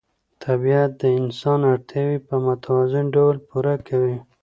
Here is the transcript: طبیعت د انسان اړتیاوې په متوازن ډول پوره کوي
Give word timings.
طبیعت 0.43 0.91
د 1.01 1.03
انسان 1.19 1.59
اړتیاوې 1.71 2.17
په 2.27 2.35
متوازن 2.45 3.05
ډول 3.15 3.35
پوره 3.47 3.75
کوي 3.87 4.17